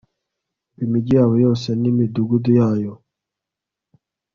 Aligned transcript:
ngiyo 0.73 0.83
imigi 0.85 1.11
yabo 1.17 1.35
yose 1.45 1.67
n'imidugudu 1.81 2.49
yayo 2.59 2.93